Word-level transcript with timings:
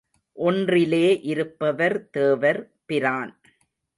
ஒன்றிலே 0.37 1.19
இருப்பவர் 1.23 2.09
தேவர் 2.09 2.61
பிரான். 2.85 3.33